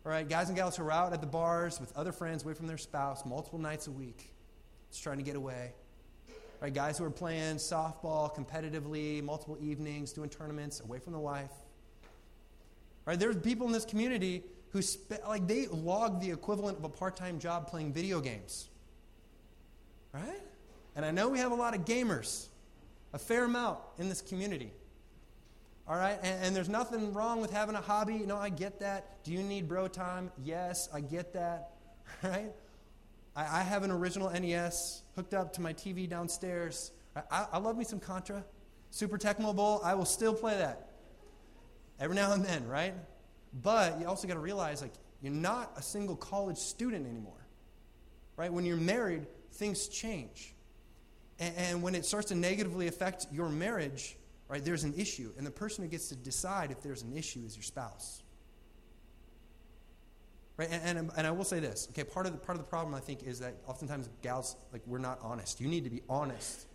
[0.05, 2.55] All right, guys and gals who are out at the bars with other friends away
[2.55, 4.33] from their spouse multiple nights a week,
[4.91, 5.73] just trying to get away.
[6.29, 11.19] All right, guys who are playing softball competitively multiple evenings, doing tournaments away from the
[11.19, 11.51] wife.
[11.51, 16.85] All right, there's people in this community who spe- like they log the equivalent of
[16.85, 18.69] a part-time job playing video games.
[20.13, 20.43] Right?
[20.97, 22.47] And I know we have a lot of gamers,
[23.13, 24.73] a fair amount in this community.
[25.89, 26.19] All right?
[26.23, 28.19] And, and, there's nothing wrong with having a hobby.
[28.19, 29.25] No, I get that.
[29.25, 30.31] Do you need bro time?
[30.45, 31.71] Yes, I get that.
[32.23, 32.53] Right?
[33.37, 36.91] I, I have an original NES hooked up to my TV downstairs.
[37.31, 38.45] I, I, love me some Contra.
[38.91, 40.89] Super Tecmo Bowl, I will still play that.
[42.01, 42.95] Every now and then, right?
[43.63, 47.47] But you also got to realize, like, you're not a single college student anymore.
[48.37, 48.53] Right?
[48.53, 50.55] When you're married, things change.
[51.39, 54.17] And, and when it starts to negatively affect your marriage,
[54.49, 55.33] right, there's an issue.
[55.37, 58.23] And the person who gets to decide if there's an issue is your spouse.
[60.57, 60.69] Right?
[60.71, 62.93] And, and, and, I will say this, okay, part of, the, part of the problem,
[62.93, 65.61] I think, is that oftentimes gals, like, we're not honest.
[65.61, 66.67] You need to be honest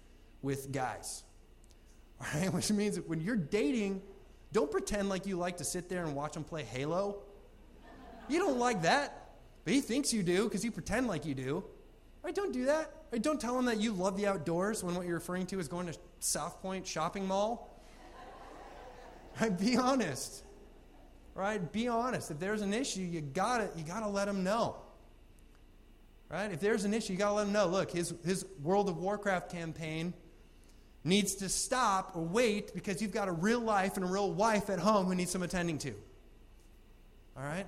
[0.41, 1.23] with guys.
[2.35, 2.53] Right?
[2.53, 4.01] Which means that when you're dating,
[4.53, 7.17] don't pretend like you like to sit there and watch them play Halo.
[8.29, 9.31] You don't like that,
[9.65, 11.65] but he thinks you do because you pretend like you do.
[12.23, 12.33] Right?
[12.33, 12.89] Don't do that.
[13.11, 13.21] Right?
[13.21, 15.87] Don't tell them that you love the outdoors when what you're referring to is going
[15.87, 17.69] to South Point Shopping Mall.
[19.41, 19.57] Right?
[19.57, 20.43] Be honest.
[21.33, 21.71] Right?
[21.71, 22.29] Be honest.
[22.29, 24.75] If there's an issue, you got to you got to let them know.
[26.29, 26.51] Right?
[26.51, 27.65] If there's an issue, you got to let them know.
[27.65, 30.13] Look, his his World of Warcraft campaign
[31.03, 34.69] needs to stop or wait because you've got a real life and a real wife
[34.69, 35.95] at home who needs some attending to.
[37.35, 37.65] All right?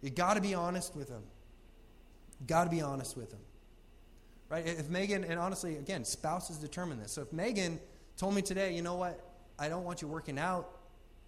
[0.00, 1.24] You got to be honest with them.
[2.46, 3.40] Got to be honest with them.
[4.54, 4.68] Right?
[4.68, 7.10] If Megan, and honestly, again, spouses determine this.
[7.10, 7.80] So if Megan
[8.16, 9.18] told me today, you know what,
[9.58, 10.78] I don't want you working out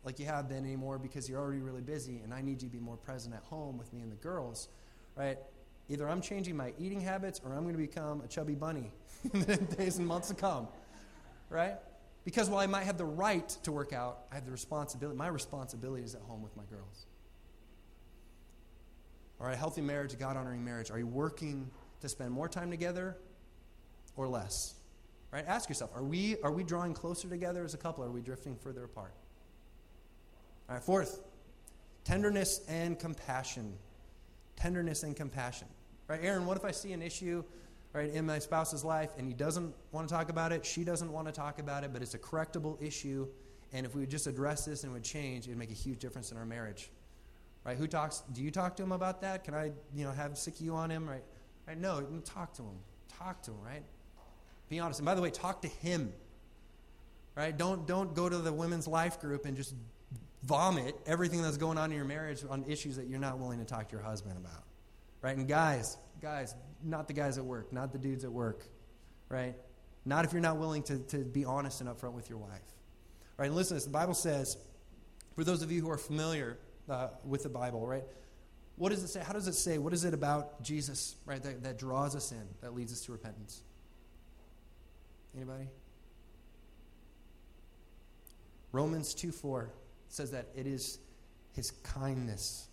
[0.04, 2.72] like you have been anymore because you're already really busy and I need you to
[2.72, 4.68] be more present at home with me and the girls,
[5.16, 5.38] right?
[5.88, 8.92] Either I'm changing my eating habits or I'm going to become a chubby bunny
[9.34, 10.68] in the days and months to come,
[11.50, 11.78] right?
[12.24, 15.18] Because while I might have the right to work out, I have the responsibility.
[15.18, 17.06] My responsibility is at home with my girls.
[19.40, 20.92] All right, healthy marriage, God honoring marriage.
[20.92, 23.16] Are you working to spend more time together
[24.16, 24.74] or less?
[25.32, 25.44] Right?
[25.46, 28.20] Ask yourself, are we, are we drawing closer together as a couple or are we
[28.20, 29.12] drifting further apart?
[30.68, 31.20] All right, fourth,
[32.04, 33.74] tenderness and compassion.
[34.56, 35.68] Tenderness and compassion.
[36.08, 37.44] Right, Aaron, what if I see an issue
[37.92, 41.12] right, in my spouse's life and he doesn't want to talk about it, she doesn't
[41.12, 43.26] want to talk about it, but it's a correctable issue,
[43.72, 45.98] and if we would just address this and would change, it would make a huge
[45.98, 46.90] difference in our marriage.
[47.64, 47.76] Right?
[47.76, 48.22] Who talks?
[48.32, 49.42] Do you talk to him about that?
[49.42, 51.08] Can I, you know, have sick you on him?
[51.08, 51.24] Right?
[51.66, 51.78] Right?
[51.78, 52.78] No, talk to him.
[53.18, 53.62] Talk to him.
[53.64, 53.82] Right?
[54.68, 55.00] Be honest.
[55.00, 56.12] And by the way, talk to him.
[57.34, 57.56] Right?
[57.56, 59.74] Don't don't go to the women's life group and just
[60.42, 63.64] vomit everything that's going on in your marriage on issues that you're not willing to
[63.64, 64.64] talk to your husband about.
[65.22, 65.36] Right?
[65.36, 68.64] And guys, guys, not the guys at work, not the dudes at work.
[69.28, 69.54] Right?
[70.04, 72.60] Not if you're not willing to, to be honest and upfront with your wife.
[73.36, 73.46] Right?
[73.46, 74.56] And listen, the Bible says,
[75.34, 78.04] for those of you who are familiar uh, with the Bible, right?
[78.76, 79.20] What does it say?
[79.20, 79.78] How does it say?
[79.78, 83.12] What is it about Jesus, right, that, that draws us in, that leads us to
[83.12, 83.62] repentance?
[85.34, 85.68] Anybody?
[88.72, 89.70] Romans 2 4
[90.08, 90.98] says that it is
[91.52, 92.68] his kindness,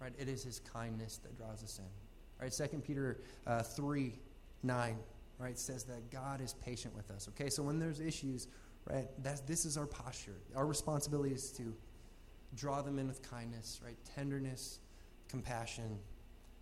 [0.00, 0.12] right?
[0.18, 2.44] It is his kindness that draws us in.
[2.44, 2.52] Right?
[2.52, 4.12] 2 Peter uh, 3
[4.62, 4.96] 9,
[5.38, 7.28] right, says that God is patient with us.
[7.28, 8.48] Okay, so when there's issues,
[8.90, 10.36] right, that's, this is our posture.
[10.54, 11.74] Our responsibility is to
[12.54, 13.96] draw them in with kindness, right?
[14.14, 14.80] Tenderness,
[15.28, 15.98] compassion,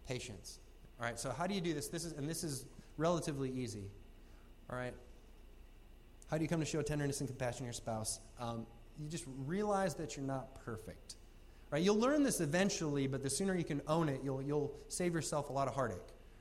[0.07, 0.59] patience.
[1.01, 1.89] All right, so how do you do this?
[1.89, 3.91] This is and this is relatively easy.
[4.71, 4.95] All right.
[6.31, 8.21] How do you come to show tenderness and compassion to your spouse?
[8.41, 8.67] Um,
[8.99, 11.17] you just realize that you're not perfect.
[11.71, 11.83] Right?
[11.83, 15.51] You'll learn this eventually, but the sooner you can own it, you'll, you'll save yourself
[15.51, 15.99] a lot of heartache.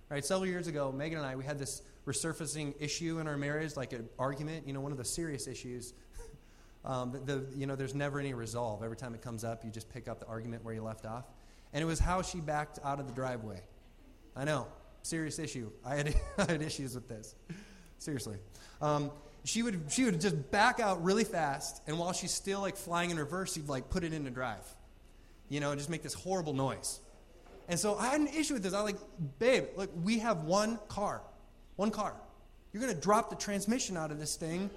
[0.09, 0.23] Right?
[0.23, 3.93] Several years ago, Megan and I, we had this resurfacing issue in our marriage, like
[3.93, 5.93] an argument, you know, one of the serious issues
[6.85, 8.83] um, the, the, you know, there's never any resolve.
[8.83, 11.25] Every time it comes up, you just pick up the argument where you left off.
[11.73, 13.61] And it was how she backed out of the driveway.
[14.35, 14.67] I know,
[15.01, 15.71] serious issue.
[15.85, 17.35] I had, I had issues with this.
[17.97, 18.37] Seriously.
[18.81, 19.11] Um,
[19.45, 23.09] she would she would just back out really fast, and while she's still like flying
[23.09, 24.63] in reverse, she'd like put it into drive,
[25.49, 26.99] you know, just make this horrible noise.
[27.67, 28.73] And so I had an issue with this.
[28.73, 29.01] I was like,
[29.39, 31.21] babe, look, we have one car,
[31.75, 32.13] one car.
[32.71, 34.69] You're gonna drop the transmission out of this thing,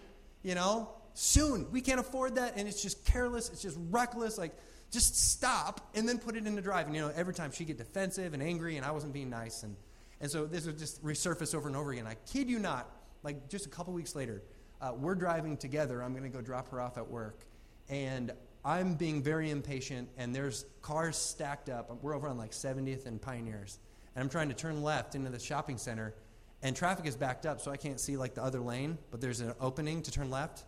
[0.42, 1.70] you know, soon.
[1.70, 4.36] We can't afford that, and it's just careless, it's just reckless.
[4.36, 4.52] Like,
[4.96, 6.86] just stop and then put it into drive.
[6.86, 9.62] And, you know, every time she'd get defensive and angry, and I wasn't being nice.
[9.62, 9.76] And,
[10.22, 12.06] and so this would just resurface over and over again.
[12.06, 12.90] I kid you not,
[13.22, 14.42] like just a couple weeks later,
[14.80, 16.02] uh, we're driving together.
[16.02, 17.44] I'm going to go drop her off at work.
[17.90, 18.32] And
[18.64, 22.02] I'm being very impatient, and there's cars stacked up.
[22.02, 23.78] We're over on like 70th and Pioneers.
[24.14, 26.14] And I'm trying to turn left into the shopping center,
[26.62, 29.40] and traffic is backed up, so I can't see like the other lane, but there's
[29.40, 30.64] an opening to turn left.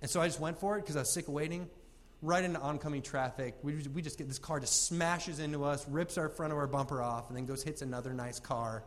[0.00, 1.68] And so I just went for it because I was sick of waiting.
[2.22, 3.56] Right into oncoming traffic.
[3.62, 6.68] We, we just get this car just smashes into us, rips our front of our
[6.68, 8.84] bumper off, and then goes hits another nice car.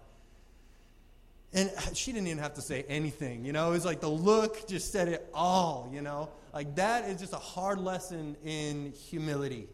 [1.54, 3.70] And she didn't even have to say anything, you know.
[3.70, 6.30] It was like the look just said it all, you know.
[6.54, 9.68] Like that is just a hard lesson in humility.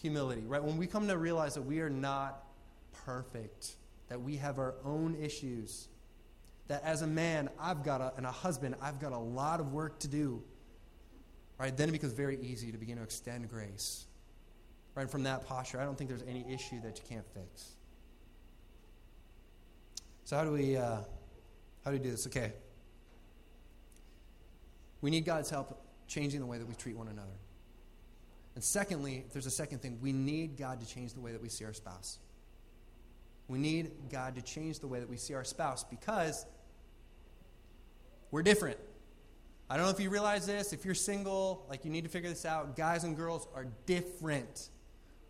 [0.00, 0.62] Humility, right?
[0.62, 2.44] When we come to realize that we are not
[3.04, 3.76] perfect,
[4.08, 5.88] that we have our own issues,
[6.68, 9.72] that as a man, I've got a, and a husband, I've got a lot of
[9.72, 10.42] work to do.
[11.58, 11.76] Right?
[11.76, 14.06] Then it becomes very easy to begin to extend grace.
[14.94, 15.10] Right?
[15.10, 17.72] From that posture, I don't think there's any issue that you can't fix.
[20.24, 20.98] So how do we uh,
[21.84, 22.26] how do we do this?
[22.26, 22.52] Okay.
[25.00, 27.36] We need God's help changing the way that we treat one another.
[28.54, 31.48] And secondly, there's a second thing, we need God to change the way that we
[31.48, 32.18] see our spouse.
[33.48, 36.46] We need God to change the way that we see our spouse because
[38.30, 38.78] we're different.
[39.74, 40.72] I don't know if you realize this.
[40.72, 42.76] If you're single, like you need to figure this out.
[42.76, 44.68] Guys and girls are different,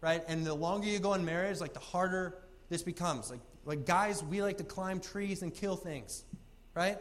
[0.03, 0.23] right?
[0.29, 2.37] And the longer you go in marriage, like the harder
[2.69, 3.31] this becomes.
[3.31, 6.25] Like, like guys, we like to climb trees and kill things,
[6.75, 6.99] right?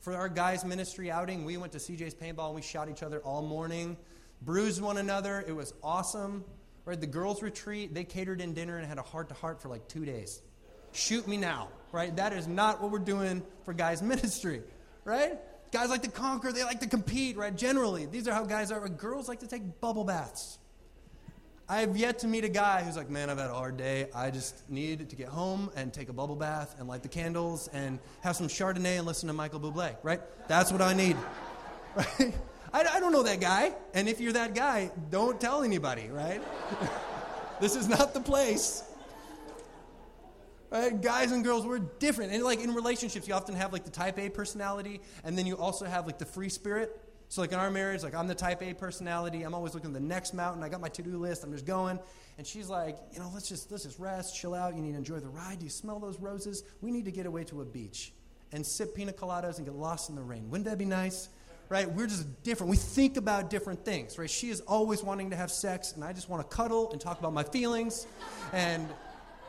[0.00, 3.20] For our guys' ministry outing, we went to CJ's paintball and we shot each other
[3.20, 3.96] all morning,
[4.42, 5.44] bruised one another.
[5.46, 6.44] It was awesome.
[6.86, 7.00] Right?
[7.00, 9.86] The girls' retreat, they catered in dinner and had a heart to heart for like
[9.86, 10.42] two days.
[10.90, 12.16] Shoot me now, right?
[12.16, 14.62] That is not what we're doing for guys' ministry,
[15.04, 15.38] right?
[15.72, 17.54] Guys like to conquer, they like to compete, right?
[17.54, 18.88] Generally, these are how guys are.
[18.88, 20.58] Girls like to take bubble baths.
[21.68, 24.08] I have yet to meet a guy who's like, man, I've had a hard day.
[24.12, 27.68] I just need to get home and take a bubble bath and light the candles
[27.68, 30.20] and have some Chardonnay and listen to Michael Bublé, right?
[30.48, 31.16] That's what I need.
[31.96, 32.32] Right?
[32.72, 33.72] I, I don't know that guy.
[33.94, 36.40] And if you're that guy, don't tell anybody, right?
[37.60, 38.84] this is not the place.
[40.70, 41.00] Right?
[41.00, 42.32] Guys and girls, we're different.
[42.32, 45.56] And like in relationships, you often have like the type A personality, and then you
[45.56, 47.00] also have like the free spirit.
[47.28, 49.42] So like in our marriage, like I'm the type A personality.
[49.42, 50.62] I'm always looking at the next mountain.
[50.62, 51.44] I got my to-do list.
[51.44, 51.98] I'm just going.
[52.38, 54.74] And she's like, you know, let's just let's just rest, chill out.
[54.74, 55.58] You need to enjoy the ride.
[55.58, 56.64] Do you smell those roses?
[56.80, 58.12] We need to get away to a beach
[58.52, 60.50] and sip pina coladas and get lost in the rain.
[60.50, 61.28] Wouldn't that be nice?
[61.68, 61.88] Right?
[61.88, 62.70] We're just different.
[62.70, 64.28] We think about different things, right?
[64.28, 67.20] She is always wanting to have sex, and I just want to cuddle and talk
[67.20, 68.08] about my feelings.
[68.52, 68.88] And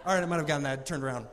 [0.05, 1.27] all right, I might have gotten that turned around.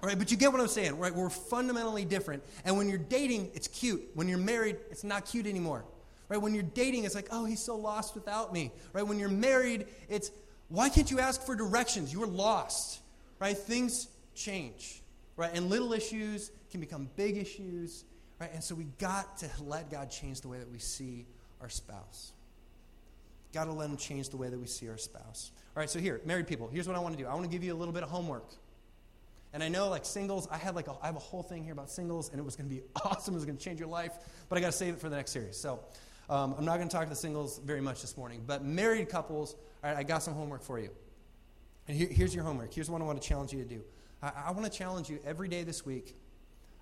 [0.00, 1.14] All right, but you get what I'm saying, right?
[1.14, 2.44] We're fundamentally different.
[2.64, 4.02] And when you're dating, it's cute.
[4.14, 5.84] When you're married, it's not cute anymore.
[6.28, 6.40] Right?
[6.40, 8.70] When you're dating, it's like, oh, he's so lost without me.
[8.92, 9.02] Right?
[9.02, 10.30] When you're married, it's,
[10.68, 12.12] why can't you ask for directions?
[12.12, 13.00] You're lost.
[13.40, 13.56] Right?
[13.56, 15.02] Things change.
[15.36, 15.50] Right?
[15.54, 18.04] And little issues can become big issues.
[18.38, 18.52] Right?
[18.52, 21.26] And so we got to let God change the way that we see
[21.60, 22.32] our spouse.
[23.52, 25.52] Got to let them change the way that we see our spouse.
[25.76, 27.28] All right, so here, married people, here's what I want to do.
[27.28, 28.50] I want to give you a little bit of homework.
[29.52, 31.72] And I know, like singles, I had like a, I have a whole thing here
[31.72, 33.34] about singles, and it was going to be awesome.
[33.34, 34.12] It was going to change your life,
[34.48, 35.56] but I got to save it for the next series.
[35.56, 35.80] So
[36.28, 38.42] um, I'm not going to talk to the singles very much this morning.
[38.46, 40.90] But married couples, all right, I got some homework for you.
[41.86, 42.74] And here, here's your homework.
[42.74, 43.82] Here's what I want to challenge you to do.
[44.22, 46.14] I, I want to challenge you every day this week,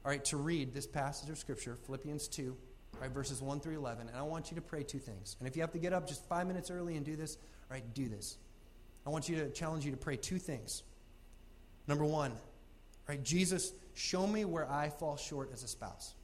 [0.04, 2.56] all right, to read this passage of Scripture, Philippians 2,
[3.00, 4.08] right, verses 1 through 11.
[4.08, 5.36] And I want you to pray two things.
[5.38, 7.38] And if you have to get up just five minutes early and do this,
[7.70, 8.36] right, do this.
[9.06, 10.82] I want you to challenge you to pray two things.
[11.86, 12.32] Number one,
[13.08, 16.14] right, Jesus, show me where I fall short as a spouse.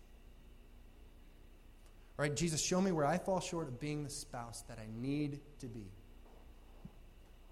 [2.17, 5.41] Right, Jesus, show me where I fall short of being the spouse that I need
[5.61, 5.87] to be.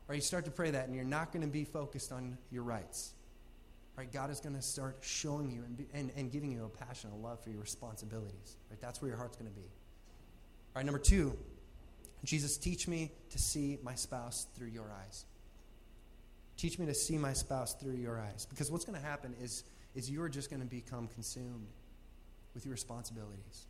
[0.06, 2.64] Right, you start to pray that, and you're not going to be focused on your
[2.64, 3.12] rights.
[3.96, 7.11] Right, God is going to start showing you and, and, and giving you a passion,
[7.12, 8.57] a love for your responsibilities.
[8.70, 9.66] Right, that's where your heart's going to be.
[9.66, 11.37] All right, number two,
[12.24, 15.24] Jesus, teach me to see my spouse through your eyes.
[16.57, 18.46] Teach me to see my spouse through your eyes.
[18.46, 21.66] Because what's going to happen is, is you're just going to become consumed
[22.55, 23.66] with your responsibilities.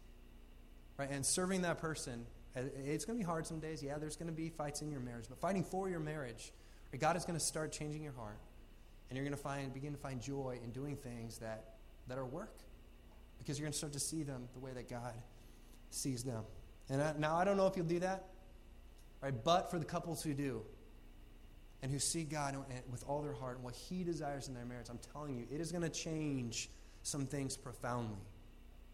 [0.97, 1.11] Right?
[1.11, 3.83] And serving that person, it's going to be hard some days.
[3.83, 5.27] Yeah, there's going to be fights in your marriage.
[5.29, 6.53] But fighting for your marriage,
[6.99, 8.39] God is going to start changing your heart.
[9.11, 11.75] And you're going to find, begin to find joy in doing things that,
[12.07, 12.57] that are work.
[13.39, 15.15] Because you're going to start to see them the way that God
[15.91, 16.45] sees them.
[16.89, 18.27] And I, now, I don't know if you'll do that.
[19.21, 19.35] Right?
[19.45, 20.63] But for the couples who do,
[21.83, 22.57] and who see God
[22.91, 25.61] with all their heart and what He desires in their marriage, I'm telling you, it
[25.61, 26.69] is going to change
[27.03, 28.21] some things profoundly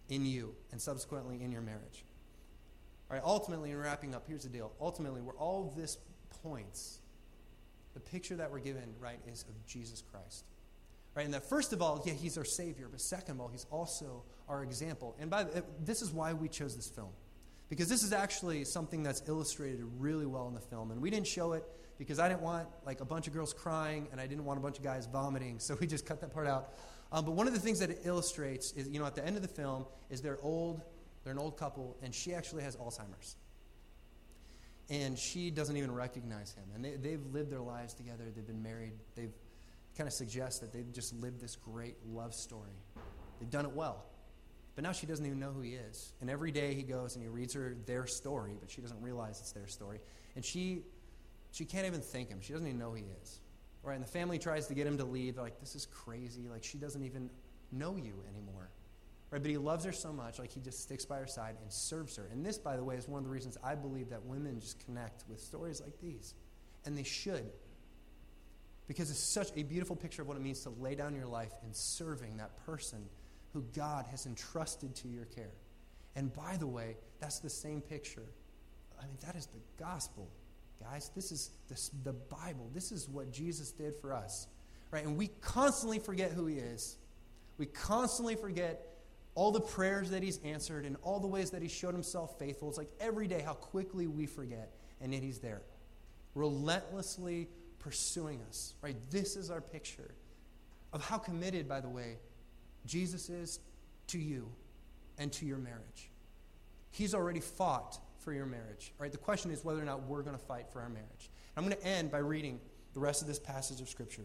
[0.09, 2.05] in you and subsequently in your marriage.
[3.11, 4.72] All right, ultimately, in wrapping up, here's the deal.
[4.81, 5.98] Ultimately, where all of this
[6.42, 7.00] points,
[7.96, 10.44] the picture that we're given, right, is of Jesus Christ.
[11.14, 13.64] Right, and that first of all, yeah, he's our Savior, but second of all, he's
[13.70, 15.16] also our example.
[15.18, 17.09] And by the, this is why we chose this film.
[17.70, 20.90] Because this is actually something that's illustrated really well in the film.
[20.90, 21.64] And we didn't show it
[21.98, 24.62] because I didn't want like a bunch of girls crying and I didn't want a
[24.62, 25.59] bunch of guys vomiting.
[25.61, 26.74] So we just cut that part out.
[27.11, 29.37] Um, but one of the things that it illustrates is, you know, at the end
[29.37, 30.82] of the film, is they're old,
[31.24, 33.37] they're an old couple, and she actually has Alzheimer's.
[34.88, 36.64] And she doesn't even recognize him.
[36.75, 39.35] And they, they've lived their lives together, they've been married, they've
[39.96, 42.77] kind of suggest that they've just lived this great love story.
[43.40, 44.05] They've done it well.
[44.75, 46.12] But now she doesn't even know who he is.
[46.20, 49.40] And every day he goes and he reads her their story, but she doesn't realize
[49.40, 50.01] it's their story.
[50.37, 50.83] And she
[51.51, 52.40] she can't even thank him.
[52.42, 53.40] She doesn't even know who he is.
[53.83, 53.94] Right?
[53.94, 55.37] And the family tries to get him to leave.
[55.37, 56.49] They're like, this is crazy.
[56.49, 57.31] Like she doesn't even
[57.72, 58.68] know you anymore.
[59.31, 59.43] Right?
[59.43, 62.17] But he loves her so much, like he just sticks by her side and serves
[62.17, 62.29] her.
[62.31, 64.85] And this, by the way, is one of the reasons I believe that women just
[64.85, 66.35] connect with stories like these.
[66.85, 67.51] And they should.
[68.87, 71.53] Because it's such a beautiful picture of what it means to lay down your life
[71.65, 73.05] in serving that person
[73.53, 75.51] who God has entrusted to your care.
[76.15, 78.23] And by the way, that's the same picture.
[79.01, 80.29] I mean, that is the gospel,
[80.81, 81.11] guys.
[81.16, 82.70] This is this, the Bible.
[82.72, 84.47] This is what Jesus did for us.
[84.93, 85.05] Right?
[85.05, 86.97] And we constantly forget who he is.
[87.59, 88.95] We constantly forget
[89.37, 92.68] all the prayers that he's answered and all the ways that he showed himself faithful.
[92.68, 95.62] It's like every day how quickly we forget, and yet he's there,
[96.34, 98.74] relentlessly pursuing us.
[98.82, 98.97] Right?
[99.11, 100.14] This is our picture
[100.93, 102.16] of how committed, by the way,
[102.87, 103.61] Jesus is
[104.09, 104.49] to you
[105.18, 106.11] and to your marriage.
[106.91, 108.95] He's already fought for your marriage.
[108.99, 109.12] Right?
[109.12, 111.30] The question is whether or not we're going to fight for our marriage.
[111.57, 112.59] I'm going to end by reading
[112.95, 114.24] the rest of this passage of Scripture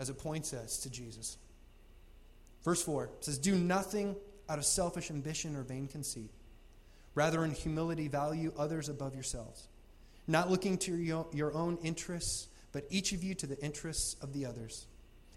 [0.00, 1.36] as it points us to Jesus.
[2.64, 4.16] Verse 4 says, Do nothing
[4.48, 6.30] out of selfish ambition or vain conceit.
[7.14, 9.68] Rather, in humility, value others above yourselves,
[10.26, 14.46] not looking to your, own interests, but each of you to the interests of the
[14.46, 14.86] others.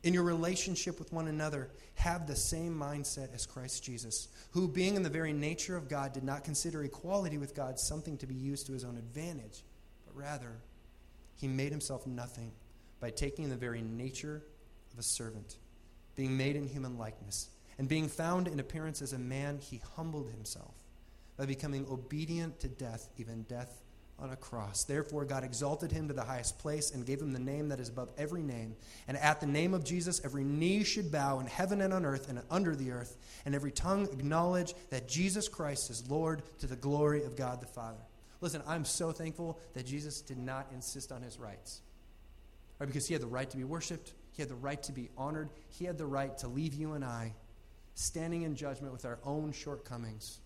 [0.04, 4.96] In your relationship with one another, have the same mindset as Christ Jesus, who, being
[4.96, 8.36] in the very nature of God, did not consider equality with God something to be
[8.36, 9.64] used to his own advantage,
[10.06, 10.58] but rather,
[11.36, 12.52] he made himself nothing
[13.00, 14.44] by taking the very nature
[14.94, 15.58] of a servant,
[16.16, 17.50] being made in human likeness,
[17.82, 20.76] and being found in appearance as a man, he humbled himself
[21.36, 23.82] by becoming obedient to death, even death
[24.20, 24.84] on a cross.
[24.84, 27.90] Therefore, God exalted him to the highest place and gave him the name that is
[27.90, 28.76] above every name.
[29.08, 32.30] And at the name of Jesus, every knee should bow in heaven and on earth
[32.30, 36.76] and under the earth, and every tongue acknowledge that Jesus Christ is Lord to the
[36.76, 38.06] glory of God the Father.
[38.42, 41.82] Listen, I'm so thankful that Jesus did not insist on his rights.
[42.78, 42.86] Right?
[42.86, 45.50] Because he had the right to be worshiped, he had the right to be honored,
[45.72, 47.34] he had the right to leave you and I
[47.96, 50.40] standing in judgment with our own shortcomings.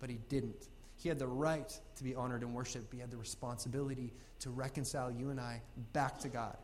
[0.00, 0.68] But he didn't.
[0.96, 2.92] He had the right to be honored and worshiped.
[2.92, 5.62] He had the responsibility to reconcile you and I
[5.92, 6.56] back to God.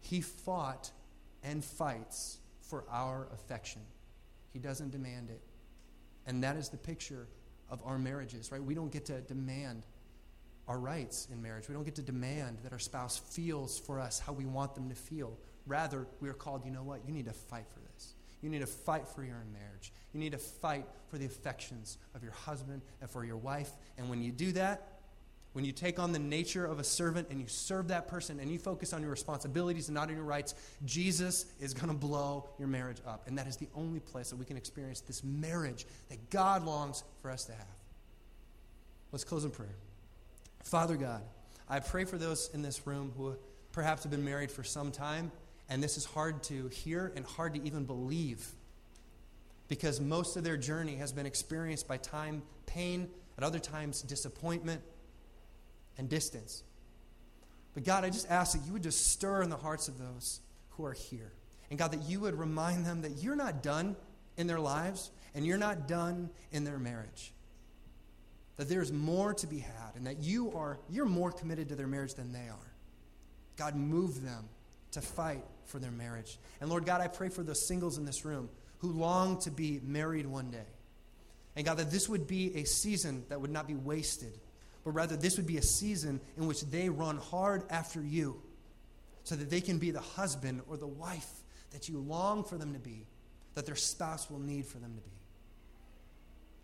[0.00, 0.90] He fought
[1.42, 3.82] and fights for our affection.
[4.52, 5.40] He doesn't demand it.
[6.26, 7.26] And that is the picture
[7.70, 8.62] of our marriages, right?
[8.62, 9.84] We don't get to demand
[10.66, 11.68] our rights in marriage.
[11.68, 14.88] We don't get to demand that our spouse feels for us how we want them
[14.88, 15.38] to feel.
[15.66, 17.00] Rather, we are called, you know what?
[17.06, 18.14] You need to fight for this.
[18.42, 19.92] You need to fight for your marriage.
[20.12, 23.70] You need to fight for the affections of your husband and for your wife.
[23.96, 24.98] And when you do that,
[25.52, 28.50] when you take on the nature of a servant and you serve that person and
[28.50, 32.48] you focus on your responsibilities and not on your rights, Jesus is going to blow
[32.58, 33.26] your marriage up.
[33.26, 37.02] And that is the only place that we can experience this marriage that God longs
[37.22, 37.66] for us to have.
[39.10, 39.74] Let's close in prayer.
[40.62, 41.22] Father God,
[41.68, 43.34] I pray for those in this room who
[43.72, 45.32] perhaps have been married for some time,
[45.68, 48.46] and this is hard to hear and hard to even believe
[49.68, 54.80] because most of their journey has been experienced by time, pain, at other times, disappointment
[55.98, 56.62] and distance.
[57.74, 60.40] But God, I just ask that you would just stir in the hearts of those
[60.70, 61.32] who are here.
[61.70, 63.94] And God, that you would remind them that you're not done
[64.36, 67.32] in their lives and you're not done in their marriage.
[68.56, 71.86] That there's more to be had and that you are you're more committed to their
[71.86, 72.72] marriage than they are.
[73.56, 74.48] God, move them
[74.92, 76.38] to fight for their marriage.
[76.60, 79.80] And Lord God, I pray for the singles in this room who long to be
[79.84, 80.66] married one day.
[81.56, 84.32] And God, that this would be a season that would not be wasted,
[84.84, 88.40] but rather this would be a season in which they run hard after you
[89.24, 91.28] so that they can be the husband or the wife
[91.72, 93.06] that you long for them to be,
[93.54, 95.17] that their spouse will need for them to be.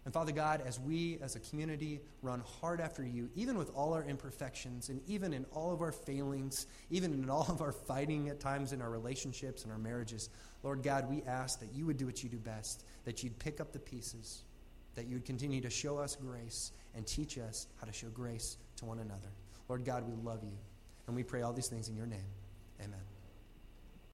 [0.04, 3.94] And Father God, as we as a community run hard after you, even with all
[3.94, 8.28] our imperfections and even in all of our failings, even in all of our fighting
[8.28, 10.28] at times in our relationships and our marriages,
[10.62, 13.60] Lord God, we ask that you would do what you do best, that you'd pick
[13.60, 14.42] up the pieces,
[14.94, 18.58] that you would continue to show us grace and teach us how to show grace
[18.76, 19.28] to one another.
[19.68, 20.56] Lord God, we love you.
[21.06, 22.24] And we pray all these things in your name.
[22.80, 23.13] Amen.